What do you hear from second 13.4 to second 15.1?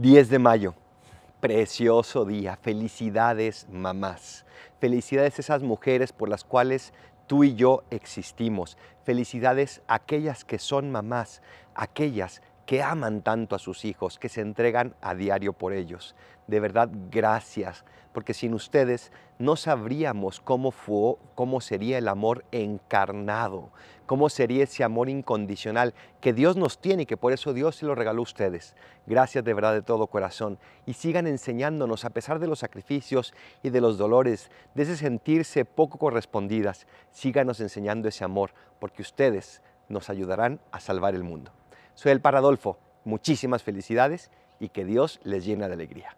a sus hijos, que se entregan